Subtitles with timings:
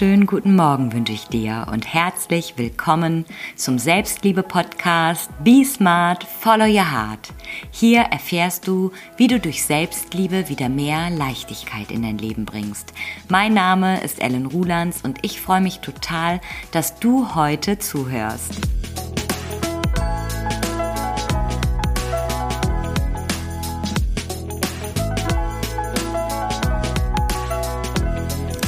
[0.00, 3.24] wunderschönen guten Morgen wünsche ich dir und herzlich willkommen
[3.56, 7.32] zum Selbstliebe-Podcast Be Smart, Follow Your Heart.
[7.72, 12.92] Hier erfährst du, wie du durch Selbstliebe wieder mehr Leichtigkeit in dein Leben bringst.
[13.28, 16.40] Mein Name ist Ellen Rulands und ich freue mich total,
[16.70, 18.77] dass du heute zuhörst.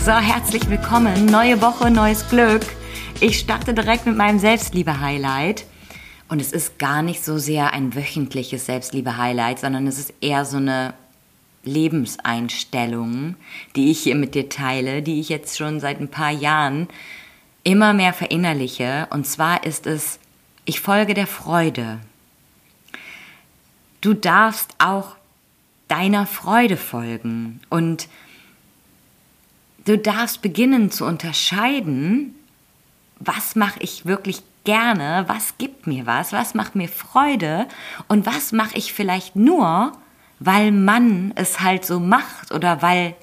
[0.03, 1.27] So, herzlich willkommen.
[1.27, 2.63] Neue Woche, neues Glück.
[3.21, 5.67] Ich starte direkt mit meinem Selbstliebe-Highlight.
[6.31, 10.57] Und es ist gar nicht so sehr ein wöchentliches Selbstliebe-Highlight, sondern es ist eher so
[10.57, 10.95] eine
[11.65, 13.37] Lebenseinstellung,
[13.77, 16.89] die ich hier mit dir teile, die ich jetzt schon seit ein paar Jahren
[17.63, 19.07] immer mehr verinnerliche.
[19.11, 20.19] Und zwar ist es,
[20.65, 21.99] ich folge der Freude.
[24.01, 25.17] Du darfst auch
[25.89, 27.61] deiner Freude folgen.
[27.69, 28.09] Und
[29.91, 32.37] Du darfst beginnen zu unterscheiden,
[33.19, 37.67] was mache ich wirklich gerne, was gibt mir was, was macht mir Freude
[38.07, 39.91] und was mache ich vielleicht nur,
[40.39, 43.17] weil man es halt so macht oder weil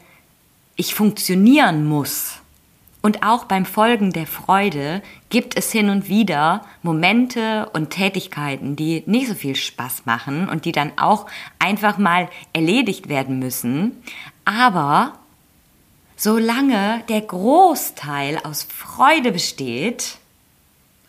[0.76, 2.42] ich funktionieren muss.
[3.02, 9.04] Und auch beim Folgen der Freude gibt es hin und wieder Momente und Tätigkeiten, die
[9.06, 11.28] nicht so viel Spaß machen und die dann auch
[11.60, 14.04] einfach mal erledigt werden müssen.
[14.44, 15.14] Aber
[16.18, 20.18] solange der Großteil aus Freude besteht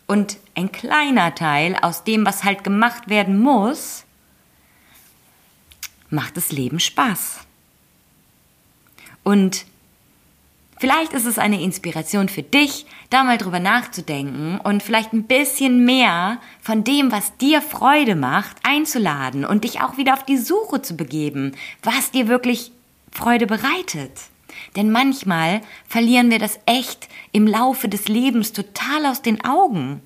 [0.07, 4.05] und ein kleiner Teil aus dem, was halt gemacht werden muss,
[6.09, 7.39] macht das Leben Spaß.
[9.23, 9.65] Und
[10.77, 15.85] vielleicht ist es eine Inspiration für dich, da mal drüber nachzudenken und vielleicht ein bisschen
[15.85, 20.81] mehr von dem, was dir Freude macht, einzuladen und dich auch wieder auf die Suche
[20.83, 22.71] zu begeben, was dir wirklich
[23.11, 24.11] Freude bereitet.
[24.75, 30.01] Denn manchmal verlieren wir das echt im Laufe des Lebens total aus den Augen.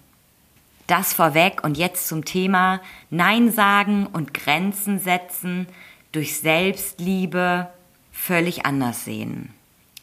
[0.88, 5.68] Das vorweg und jetzt zum Thema Nein sagen und Grenzen setzen
[6.12, 7.70] durch Selbstliebe
[8.12, 9.54] völlig anders sehen.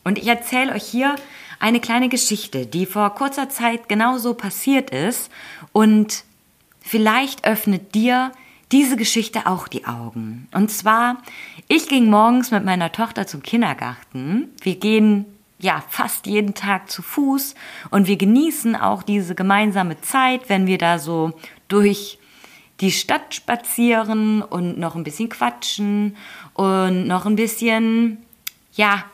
[0.05, 1.17] Und ich erzähle euch hier
[1.59, 5.31] eine kleine Geschichte, die vor kurzer Zeit genauso passiert ist
[5.73, 6.25] und
[6.81, 8.33] vielleicht öffnet dir
[8.73, 10.49] diese Geschichte auch die Augen.
[10.53, 11.19] Und zwar,
[11.69, 14.49] ich ging morgens mit meiner Tochter zum Kindergarten.
[14.63, 15.27] Wir gehen
[15.59, 17.55] ja fast jeden Tag zu Fuß
[17.91, 21.33] und wir genießen auch diese gemeinsame Zeit, wenn wir da so
[21.69, 22.19] durch
[22.81, 26.17] die Stadt spazieren und noch ein bisschen quatschen
[26.55, 28.19] und noch ein bisschen,
[28.73, 29.05] ja,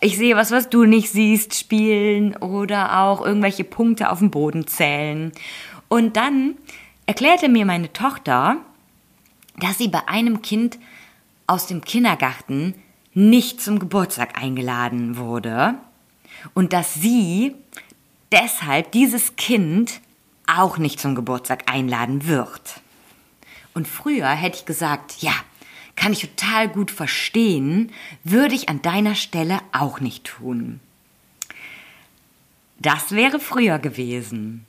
[0.00, 4.66] ich sehe was, was du nicht siehst, spielen oder auch irgendwelche Punkte auf dem Boden
[4.66, 5.32] zählen.
[5.88, 6.54] Und dann
[7.06, 8.58] erklärte mir meine Tochter,
[9.60, 10.78] dass sie bei einem Kind
[11.46, 12.74] aus dem Kindergarten
[13.14, 15.74] nicht zum Geburtstag eingeladen wurde
[16.54, 17.54] und dass sie
[18.32, 20.00] deshalb dieses Kind
[20.46, 22.80] auch nicht zum Geburtstag einladen wird.
[23.74, 25.32] Und früher hätte ich gesagt, ja,
[25.96, 27.92] kann ich total gut verstehen,
[28.24, 30.80] würde ich an deiner Stelle auch nicht tun.
[32.78, 34.64] Das wäre früher gewesen.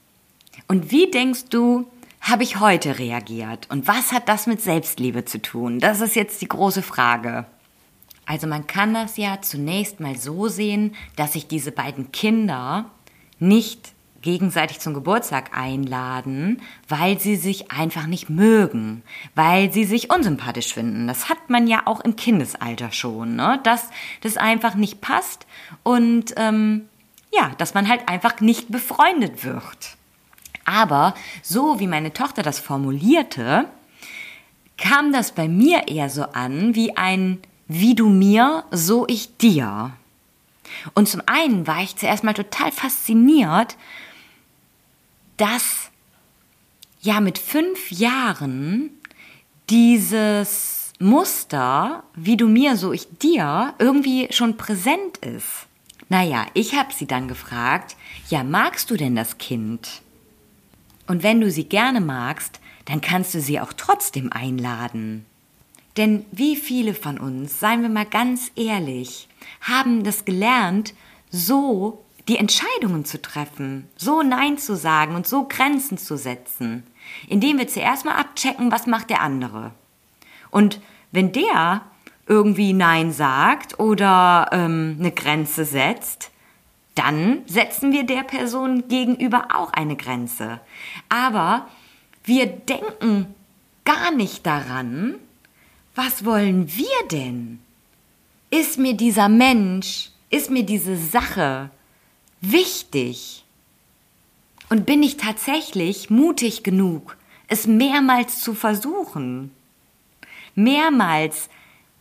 [0.67, 1.87] Und wie denkst du,
[2.21, 3.67] habe ich heute reagiert?
[3.69, 5.79] Und was hat das mit Selbstliebe zu tun?
[5.79, 7.45] Das ist jetzt die große Frage.
[8.25, 12.85] Also man kann das ja zunächst mal so sehen, dass sich diese beiden Kinder
[13.39, 19.01] nicht gegenseitig zum Geburtstag einladen, weil sie sich einfach nicht mögen,
[19.33, 21.07] weil sie sich unsympathisch finden.
[21.07, 23.59] Das hat man ja auch im Kindesalter schon, ne?
[23.63, 23.89] dass
[24.21, 25.47] das einfach nicht passt
[25.81, 26.87] und ähm,
[27.33, 29.97] ja, dass man halt einfach nicht befreundet wird.
[30.71, 33.65] Aber so wie meine Tochter das formulierte,
[34.77, 39.91] kam das bei mir eher so an wie ein wie du mir, so ich dir.
[40.93, 43.77] Und zum einen war ich zuerst mal total fasziniert,
[45.37, 45.89] dass
[47.01, 48.91] ja mit fünf Jahren
[49.69, 55.67] dieses Muster, wie du mir, so ich dir, irgendwie schon präsent ist.
[56.09, 57.95] Naja, ich habe sie dann gefragt,
[58.29, 60.01] ja, magst du denn das Kind?
[61.11, 65.25] Und wenn du sie gerne magst, dann kannst du sie auch trotzdem einladen.
[65.97, 69.27] Denn wie viele von uns, seien wir mal ganz ehrlich,
[69.59, 70.93] haben das gelernt,
[71.29, 76.83] so die Entscheidungen zu treffen, so Nein zu sagen und so Grenzen zu setzen,
[77.27, 79.71] indem wir zuerst mal abchecken, was macht der andere.
[80.49, 80.79] Und
[81.11, 81.81] wenn der
[82.25, 86.31] irgendwie Nein sagt oder ähm, eine Grenze setzt,
[86.95, 90.59] dann setzen wir der Person gegenüber auch eine Grenze.
[91.09, 91.67] Aber
[92.23, 93.33] wir denken
[93.85, 95.15] gar nicht daran,
[95.95, 97.59] was wollen wir denn?
[98.49, 101.69] Ist mir dieser Mensch, ist mir diese Sache
[102.41, 103.45] wichtig?
[104.69, 107.17] Und bin ich tatsächlich mutig genug,
[107.47, 109.51] es mehrmals zu versuchen?
[110.55, 111.49] Mehrmals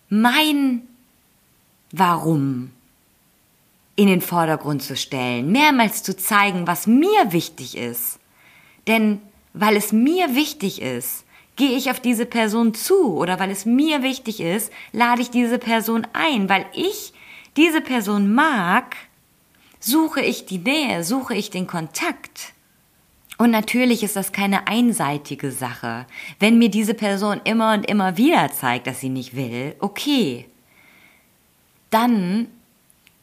[0.08, 0.82] mein
[1.93, 2.70] Warum
[4.00, 8.19] in den Vordergrund zu stellen, mehrmals zu zeigen, was mir wichtig ist.
[8.87, 9.20] Denn
[9.52, 11.26] weil es mir wichtig ist,
[11.56, 15.58] gehe ich auf diese Person zu oder weil es mir wichtig ist, lade ich diese
[15.58, 17.12] Person ein, weil ich
[17.58, 18.97] diese Person mag,
[19.81, 22.55] suche ich die Nähe, suche ich den Kontakt.
[23.37, 26.06] Und natürlich ist das keine einseitige Sache.
[26.38, 30.46] Wenn mir diese Person immer und immer wieder zeigt, dass sie nicht will, okay.
[31.91, 32.46] Dann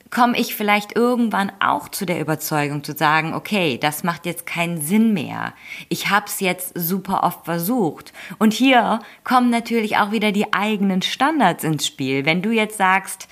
[0.09, 4.81] komme ich vielleicht irgendwann auch zu der Überzeugung zu sagen, okay, das macht jetzt keinen
[4.81, 5.53] Sinn mehr.
[5.89, 8.13] Ich hab's jetzt super oft versucht.
[8.37, 12.25] Und hier kommen natürlich auch wieder die eigenen Standards ins Spiel.
[12.25, 13.27] Wenn du jetzt sagst,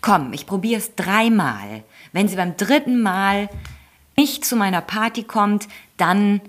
[0.00, 1.84] komm, ich probiere es dreimal.
[2.12, 3.48] Wenn sie beim dritten Mal
[4.16, 6.40] nicht zu meiner Party kommt, dann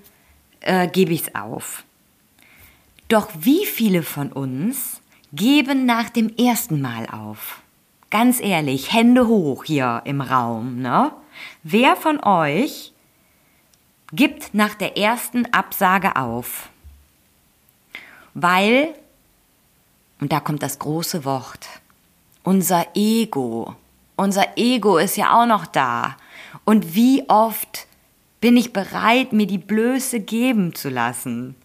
[0.62, 1.84] äh, gebe es auf.
[3.10, 5.02] Doch wie viele von uns
[5.34, 7.62] geben nach dem ersten Mal auf?
[8.10, 11.12] Ganz ehrlich, Hände hoch hier im Raum, ne?
[11.64, 12.94] Wer von euch
[14.14, 16.70] gibt nach der ersten Absage auf?
[18.34, 18.94] Weil,
[20.22, 21.68] und da kommt das große Wort,
[22.44, 23.76] unser Ego.
[24.16, 26.16] Unser Ego ist ja auch noch da.
[26.64, 27.88] Und wie oft
[28.40, 31.56] bin ich bereit, mir die Blöße geben zu lassen,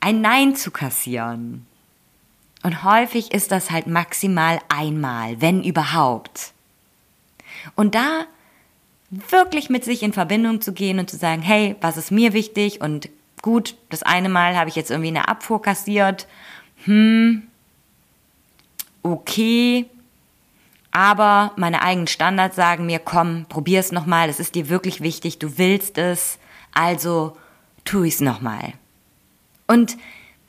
[0.00, 1.66] ein Nein zu kassieren.
[2.64, 6.54] Und häufig ist das halt maximal einmal, wenn überhaupt.
[7.76, 8.24] Und da
[9.10, 12.80] wirklich mit sich in Verbindung zu gehen und zu sagen, hey, was ist mir wichtig?
[12.80, 13.10] Und
[13.42, 16.26] gut, das eine Mal habe ich jetzt irgendwie eine Abfuhr kassiert.
[16.84, 17.42] Hm,
[19.02, 19.84] okay,
[20.90, 25.38] aber meine eigenen Standards sagen mir, komm, probier es nochmal, es ist dir wirklich wichtig,
[25.38, 26.38] du willst es,
[26.72, 27.36] also
[27.84, 28.72] tu es nochmal.
[29.66, 29.98] Und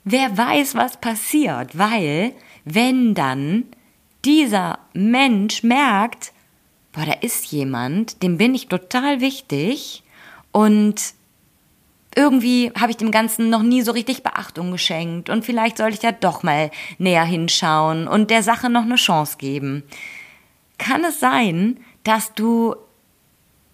[0.06, 2.32] wer weiß, was passiert, weil
[2.64, 3.64] wenn dann
[4.24, 6.32] dieser Mensch merkt,
[6.92, 10.02] boah, da ist jemand, dem bin ich total wichtig
[10.52, 10.94] und
[12.14, 16.00] irgendwie habe ich dem Ganzen noch nie so richtig Beachtung geschenkt und vielleicht sollte ich
[16.00, 19.82] da doch mal näher hinschauen und der Sache noch eine Chance geben.
[20.78, 22.76] Kann es sein, dass du,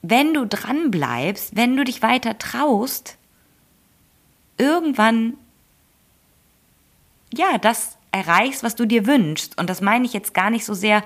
[0.00, 3.16] wenn du dran bleibst, wenn du dich weiter traust,
[4.56, 5.34] irgendwann
[7.34, 9.58] ja, das erreichst, was du dir wünschst.
[9.58, 11.02] Und das meine ich jetzt gar nicht so sehr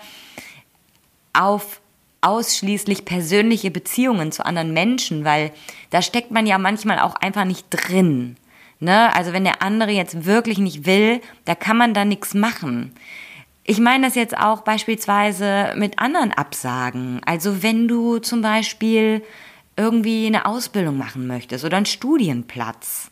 [1.32, 1.80] auf
[2.20, 5.52] ausschließlich persönliche Beziehungen zu anderen Menschen, weil
[5.90, 8.36] da steckt man ja manchmal auch einfach nicht drin.
[8.80, 9.14] Ne?
[9.14, 12.92] Also wenn der andere jetzt wirklich nicht will, da kann man da nichts machen.
[13.62, 17.20] Ich meine das jetzt auch beispielsweise mit anderen Absagen.
[17.24, 19.22] Also wenn du zum Beispiel
[19.76, 23.10] irgendwie eine Ausbildung machen möchtest oder einen Studienplatz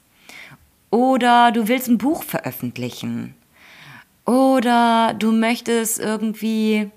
[0.94, 3.34] oder du willst ein Buch veröffentlichen.
[4.26, 6.88] Oder du möchtest irgendwie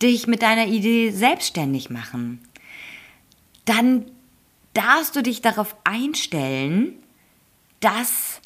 [0.00, 2.40] dich mit deiner Idee selbstständig machen,
[3.64, 4.08] dann
[4.72, 6.94] darfst du dich darauf einstellen,
[7.80, 8.40] dass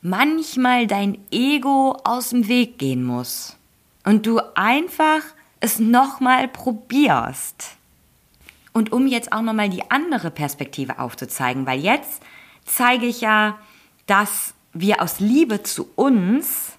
[0.00, 3.58] manchmal dein Ego aus dem Weg gehen muss.
[4.06, 5.20] Und du einfach
[5.60, 7.76] es nochmal probierst.
[8.72, 12.22] Und um jetzt auch nochmal die andere Perspektive aufzuzeigen, weil jetzt
[12.66, 13.58] zeige ich ja,
[14.06, 16.72] dass wir aus Liebe zu uns,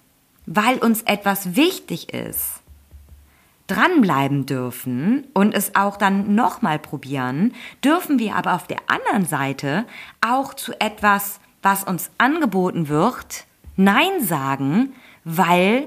[0.46, 2.60] weil uns etwas wichtig ist,
[3.66, 7.54] dranbleiben dürfen und es auch dann nochmal probieren,
[7.84, 9.84] dürfen wir aber auf der anderen Seite
[10.20, 13.44] auch zu etwas, was uns angeboten wird,
[13.76, 15.86] Nein sagen, weil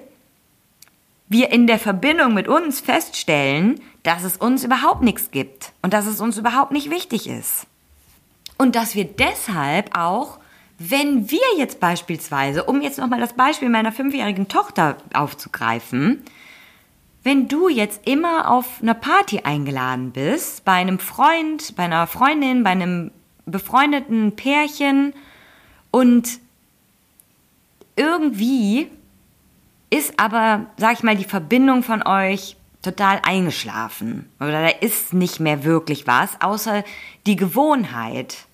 [1.28, 6.06] wir in der Verbindung mit uns feststellen, dass es uns überhaupt nichts gibt und dass
[6.06, 7.68] es uns überhaupt nicht wichtig ist.
[8.62, 10.38] Und dass wir deshalb auch,
[10.78, 16.22] wenn wir jetzt beispielsweise, um jetzt nochmal das Beispiel meiner fünfjährigen Tochter aufzugreifen,
[17.24, 22.64] wenn du jetzt immer auf einer Party eingeladen bist, bei einem Freund, bei einer Freundin,
[22.64, 23.10] bei einem
[23.48, 25.16] befreundeten Pärchen
[25.90, 26.30] und
[27.96, 28.92] irgendwie
[29.90, 34.30] ist aber, sag ich mal, die Verbindung von euch total eingeschlafen.
[34.40, 36.84] Oder da ist nicht mehr wirklich was, außer
[37.26, 38.46] die Gewohnheit.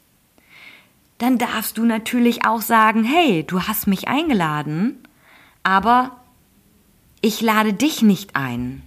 [1.17, 5.03] Dann darfst du natürlich auch sagen, hey, du hast mich eingeladen,
[5.63, 6.17] aber
[7.21, 8.83] ich lade dich nicht ein.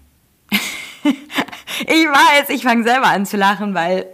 [1.03, 4.07] ich weiß, ich fange selber an zu lachen, weil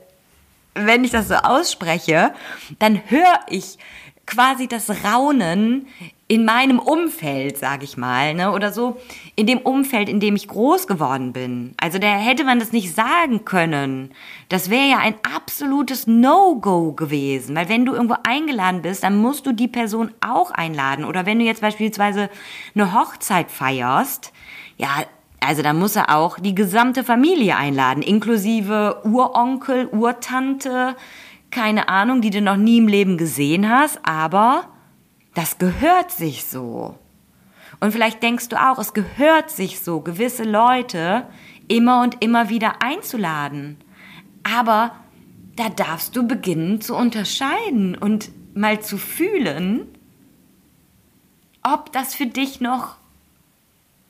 [0.75, 2.35] wenn ich das so ausspreche,
[2.79, 3.79] dann höre ich
[4.27, 5.87] quasi das Raunen
[6.29, 9.01] in meinem Umfeld, sag ich mal, ne, oder so
[9.37, 11.75] in dem Umfeld, in dem ich groß geworden bin.
[11.81, 14.11] Also da hätte man das nicht sagen können.
[14.49, 19.47] Das wäre ja ein absolutes No-Go gewesen, weil wenn du irgendwo eingeladen bist, dann musst
[19.47, 21.05] du die Person auch einladen.
[21.05, 22.29] Oder wenn du jetzt beispielsweise
[22.75, 24.33] eine Hochzeit feierst,
[24.77, 25.05] ja,
[25.39, 30.97] also da muss er auch die gesamte Familie einladen, inklusive Uronkel, Urtante,
[31.51, 34.69] keine Ahnung, die du noch nie im Leben gesehen hast, aber
[35.35, 36.99] das gehört sich so.
[37.81, 41.27] Und vielleicht denkst du auch, es gehört sich so, gewisse Leute
[41.69, 43.77] immer und immer wieder einzuladen.
[44.43, 44.97] Aber
[45.57, 49.89] da darfst du beginnen zu unterscheiden und mal zu fühlen,
[51.63, 52.97] ob das für dich noch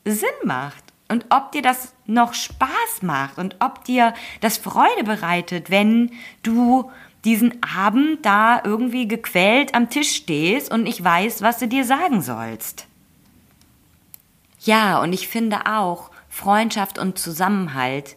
[0.05, 5.69] Sinn macht und ob dir das noch Spaß macht und ob dir das Freude bereitet,
[5.69, 6.11] wenn
[6.43, 6.91] du
[7.27, 12.21] diesen Abend da irgendwie gequält am Tisch stehst und nicht weißt, was du dir sagen
[12.21, 12.87] sollst.
[14.61, 18.15] Ja, und ich finde auch Freundschaft und Zusammenhalt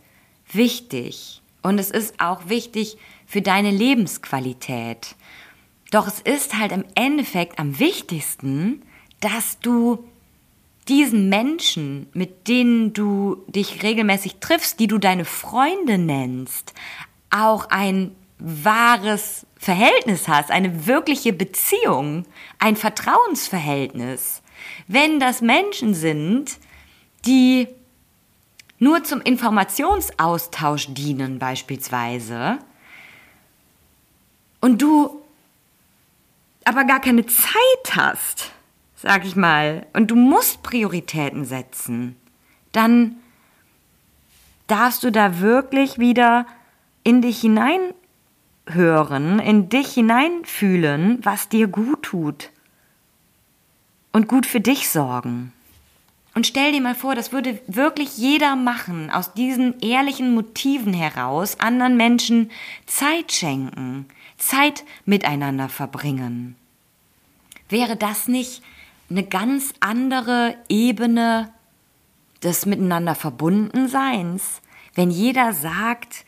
[0.53, 1.43] wichtig.
[1.61, 5.17] Und es ist auch wichtig für deine Lebensqualität.
[5.91, 8.83] Doch es ist halt im Endeffekt am wichtigsten,
[9.21, 10.05] dass du
[10.87, 16.75] diesen Menschen, mit denen du dich regelmäßig triffst, die du deine Freunde nennst,
[17.31, 22.25] auch ein wahres Verhältnis hast, eine wirkliche Beziehung,
[22.59, 24.43] ein Vertrauensverhältnis.
[24.89, 26.59] Wenn das Menschen sind,
[27.27, 27.69] die
[28.79, 32.59] nur zum Informationsaustausch dienen beispielsweise
[34.61, 35.21] und du
[36.65, 38.53] aber gar keine Zeit hast,
[38.97, 42.17] sag ich mal, und du musst Prioritäten setzen,
[42.73, 43.17] dann
[44.67, 46.47] darfst du da wirklich wieder
[47.03, 47.41] in dich
[48.71, 52.51] hineinhören, in dich hineinfühlen, was dir gut tut
[54.13, 55.53] und gut für dich sorgen.
[56.35, 61.59] Und stell dir mal vor, das würde wirklich jeder machen, aus diesen ehrlichen Motiven heraus,
[61.59, 62.51] anderen Menschen
[62.87, 64.07] Zeit schenken,
[64.39, 66.55] Zeit miteinander verbringen.
[67.69, 68.63] Wäre das nicht
[69.11, 71.53] eine ganz andere Ebene
[72.45, 74.63] des Miteinander Verbundenseins,
[74.95, 76.25] wenn jeder sagt,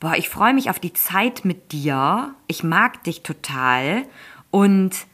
[0.00, 4.06] boah, ich freue mich auf die Zeit mit dir, ich mag dich total
[4.50, 5.06] und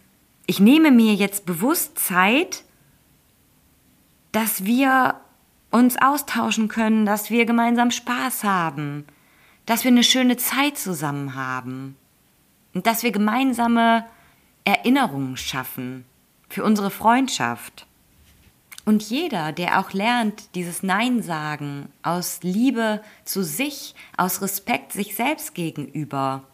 [0.47, 2.65] ich nehme mir jetzt bewusst Zeit,
[4.31, 5.21] dass wir
[5.71, 9.05] uns austauschen können, dass wir gemeinsam Spaß haben,
[9.67, 11.97] dass wir eine schöne Zeit zusammen haben
[12.73, 14.07] und dass wir gemeinsame
[14.65, 16.05] Erinnerungen schaffen
[16.49, 17.87] für unsere Freundschaft.
[18.87, 25.17] Und jeder, der auch lernt, dieses Nein sagen aus Liebe zu sich, aus Respekt sich
[25.17, 26.45] selbst gegenüber,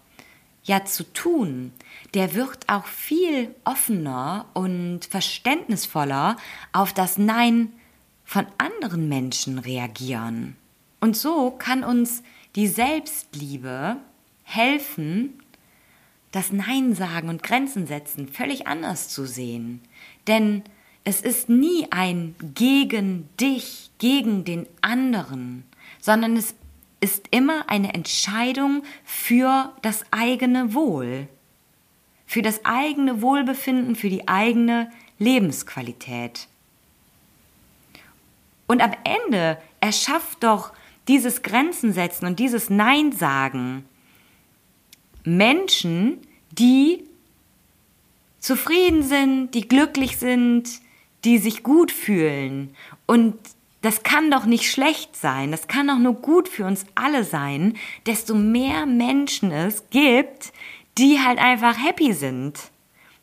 [0.64, 1.72] ja zu tun,
[2.14, 6.38] der wird auch viel offener und verständnisvoller
[6.72, 7.70] auf das Nein
[8.24, 10.56] von anderen Menschen reagieren.
[11.00, 12.22] Und so kann uns
[12.56, 13.98] die Selbstliebe
[14.42, 15.38] helfen,
[16.30, 19.82] das Nein sagen und Grenzen setzen völlig anders zu sehen.
[20.28, 20.62] Denn
[21.04, 25.64] es ist nie ein gegen dich, gegen den anderen,
[26.00, 26.54] sondern es
[27.00, 31.26] ist immer eine Entscheidung für das eigene Wohl,
[32.26, 36.46] für das eigene Wohlbefinden, für die eigene Lebensqualität.
[38.68, 40.72] Und am Ende erschafft doch
[41.08, 43.84] dieses Grenzen setzen und dieses Nein sagen
[45.24, 46.18] Menschen,
[46.52, 47.04] die
[48.38, 50.68] zufrieden sind, die glücklich sind,
[51.24, 52.74] die sich gut fühlen.
[53.06, 53.36] Und
[53.82, 57.74] das kann doch nicht schlecht sein, das kann doch nur gut für uns alle sein,
[58.06, 60.52] desto mehr Menschen es gibt,
[60.98, 62.58] die halt einfach happy sind.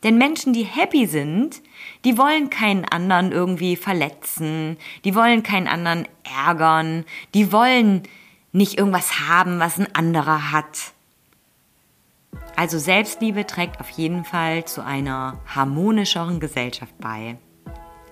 [0.02, 1.62] Denn Menschen, die happy sind,
[2.04, 6.08] die wollen keinen anderen irgendwie verletzen, die wollen keinen anderen
[6.46, 7.04] ärgern,
[7.34, 8.02] die wollen
[8.52, 10.92] nicht irgendwas haben, was ein anderer hat.
[12.56, 17.36] Also Selbstliebe trägt auf jeden Fall zu einer harmonischeren Gesellschaft bei.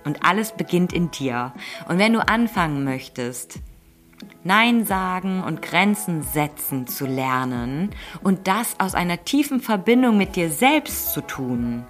[0.09, 1.53] Und alles beginnt in dir.
[1.87, 3.59] Und wenn du anfangen möchtest,
[4.43, 7.91] Nein sagen und Grenzen setzen zu lernen
[8.23, 11.85] und das aus einer tiefen Verbindung mit dir selbst zu tun,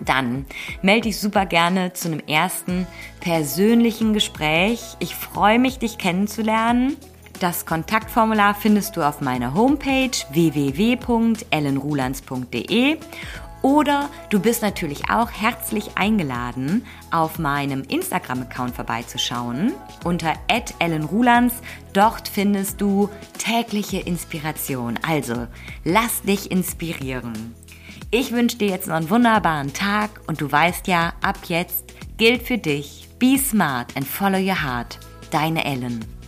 [0.00, 0.46] dann
[0.82, 2.88] melde dich super gerne zu einem ersten
[3.20, 4.96] persönlichen Gespräch.
[4.98, 6.96] Ich freue mich, dich kennenzulernen.
[7.38, 12.98] Das Kontaktformular findest du auf meiner Homepage www.ellenrulands.de
[13.62, 19.72] oder du bist natürlich auch herzlich eingeladen, auf meinem Instagram-Account vorbeizuschauen
[20.04, 20.34] unter
[20.78, 21.54] ellenrulands.
[21.92, 24.98] Dort findest du tägliche Inspiration.
[25.06, 25.46] Also
[25.84, 27.54] lass dich inspirieren.
[28.10, 32.42] Ich wünsche dir jetzt noch einen wunderbaren Tag und du weißt ja, ab jetzt gilt
[32.42, 34.98] für dich, be smart and follow your heart.
[35.30, 36.21] Deine Ellen.